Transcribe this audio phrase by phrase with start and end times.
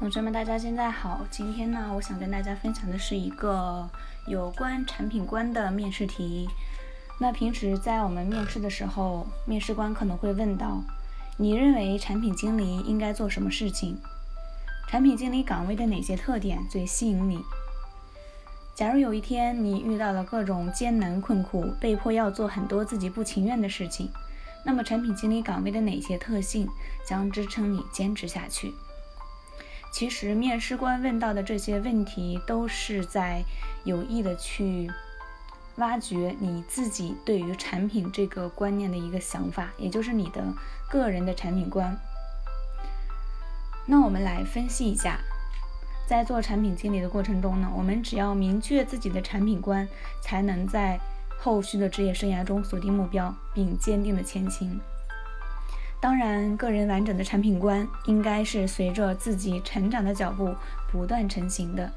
[0.00, 1.26] 同学们，大家现在好。
[1.30, 3.86] 今天呢，我想跟大家分享的是一个
[4.26, 6.48] 有关产品观的面试题。
[7.18, 10.82] 那平时在我们面试的时候，面试官可能会问到：
[11.36, 13.98] 你认为产品经理应该做什么事情？
[14.88, 17.44] 产品经理岗位的哪些特点最吸引你？
[18.74, 24.10] 假如有一天你遇到了各种艰难困苦，被迫要做很多自己不情愿的事情，
[24.64, 26.66] 那么产品经理岗位的哪些特性
[27.06, 28.72] 将支撑你坚持下去？
[29.92, 33.44] 其实面试官问到的这些问题，都是在
[33.84, 34.90] 有意的去
[35.76, 40.42] 挖掘你自己对于产品这个观念的一个想法，也就是你的
[40.88, 41.98] 个人的产品观。
[43.86, 45.18] 那我们来分析一下，
[46.06, 49.88] 在做产品经理的过程中呢，我们只要明确自己的产品观，
[50.22, 51.00] 才能在
[51.38, 54.80] 后续的职业生涯中锁定目标，并坚定的前行。
[56.00, 60.54] 当然，个人完整的产品观应该是随着自己成长的脚步
[60.90, 61.92] 不断成型的。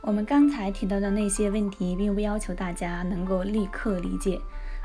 [0.00, 4.40] 我们刚才提到的那些问题，并不要求大家能够立刻理解，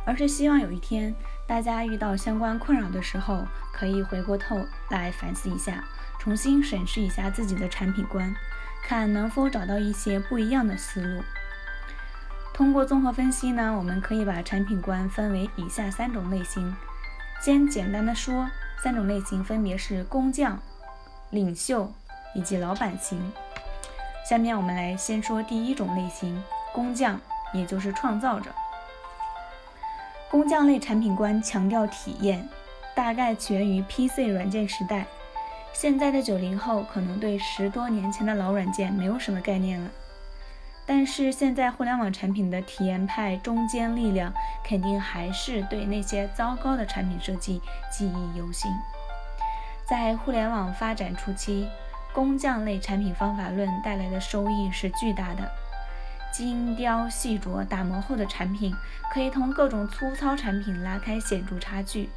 [0.06, 1.12] 而是希望有一天
[1.48, 5.84] 大家遇到相关困扰的时候，可以回过头来反思一下，
[6.20, 8.36] 重新审视一下自己的产品观，
[8.84, 11.24] 看能否找到一些不一样的思路。
[12.54, 16.76] 通过综合分析呢，我们可以把产品观分为以下三种类型。
[17.42, 18.48] 先简单的说，
[18.84, 20.60] 三种类型分别是工匠、
[21.32, 21.92] 领袖
[22.36, 23.20] 以及老板型。
[24.30, 27.20] 下面我们来先说第一种类型，工匠，
[27.54, 28.52] 也就是创造者。
[30.30, 32.48] 工匠类产品观强调体验，
[32.96, 35.08] 大概起源于 PC 软件时代。
[35.74, 39.90] 现在的九零后可能对十多年前的老软件没有什么概念了。
[40.86, 48.72] 但是现在互联网产品的体验派中坚力量，肯定还是对那些糟糕的产品设计记忆犹新。
[49.86, 51.68] 在互联网发展初期，
[52.14, 55.50] 工匠类产品方法论带来的收益是巨大的。
[56.34, 58.76] 精雕细琢打磨后的产品，
[59.12, 62.10] 可以同各种粗糙产品拉开显著差距。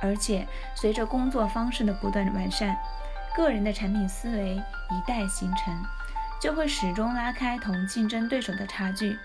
[0.00, 2.74] 而且随着工作方式的不断完善，
[3.36, 5.74] 个人的产品思维一旦形成。
[6.40, 9.18] 就会始终拉开同竞争对手的差距，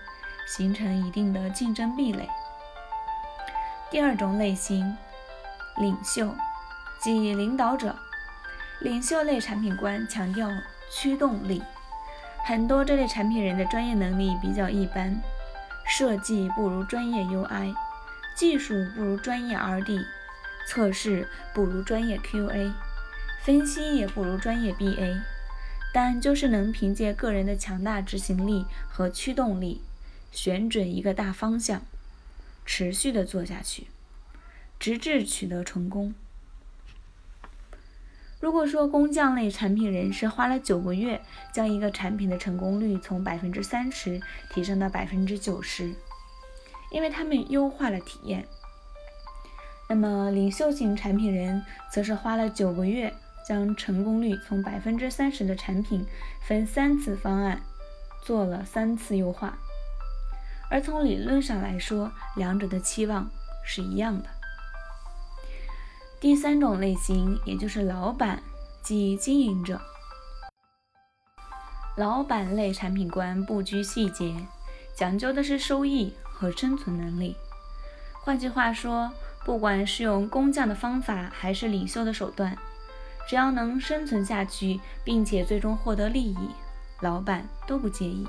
[0.46, 2.28] 形成一定的竞争壁垒。
[3.90, 4.96] 第二种类型，
[5.78, 6.34] 领袖，
[7.02, 7.96] 即领导者。
[8.80, 10.50] 领袖类产品观强调
[10.92, 11.62] 驱动力，
[12.44, 15.18] 很多这类产品人的专业能力比较一般，
[15.86, 17.74] 设计不如专业 UI，
[18.34, 20.04] 技术不如专业 RD，
[20.68, 22.70] 测试不如专业 QA，
[23.40, 25.18] 分析也不如专业 BA。
[25.98, 29.80] 但就是能凭借个人的强大执行力和驱动力，
[30.30, 31.80] 选准一个大方向，
[32.66, 33.86] 持续的做下去，
[34.78, 36.14] 直至取得成功。
[38.40, 44.20] 如果说工匠类产品人是花了九个月，将一个产品的成功率从百分之三十
[44.52, 45.94] 提升到百分之九十，
[46.90, 48.46] 因为他们优化了体验。
[49.88, 53.14] 那么领袖型产品人则是花了九个月。
[53.46, 56.04] 将成功率从百分之三十的产品
[56.42, 57.62] 分三次方案
[58.22, 59.56] 做了三次优化，
[60.68, 63.30] 而从理论上来说，两者的期望
[63.64, 64.28] 是一样的。
[66.18, 68.42] 第三种类型，也就是老板
[68.82, 69.80] 即经营者，
[71.96, 74.34] 老板类产品观不拘细节，
[74.96, 77.36] 讲究的是收益和生存能力。
[78.24, 79.12] 换句话说，
[79.44, 82.58] 不管是用工匠的方法，还是领袖的手段。
[83.26, 86.50] 只要能生存下去，并且最终获得利益，
[87.00, 88.26] 老板都不介意。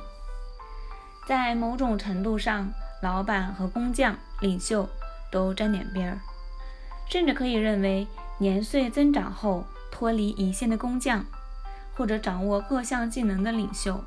[1.27, 2.71] 在某种程度上，
[3.01, 4.89] 老板和工匠、领袖
[5.31, 6.19] 都沾点边儿，
[7.09, 8.07] 甚至可以认为，
[8.39, 11.25] 年岁增长后脱离一线的工匠，
[11.95, 14.03] 或者掌握各项技能的领袖，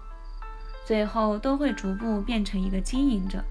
[0.84, 3.44] 最后都会逐步变成一个经营者。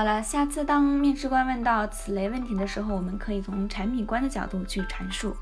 [0.00, 5.36] 好了，下次当面试官问到此类问题的时候，我们可以从产品观的角度去阐述。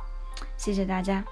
[0.57, 1.23] 谢谢大家。